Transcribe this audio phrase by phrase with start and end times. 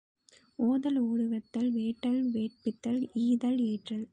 [0.59, 4.05] ஓதல், ஓதுவித்தல், வேட்டல், வேட்பித்தல், ஈதல், ஏற்றல்